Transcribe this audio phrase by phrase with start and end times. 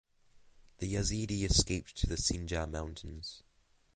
[0.79, 3.43] The Yazidi escaped to the Sinjar Mountains.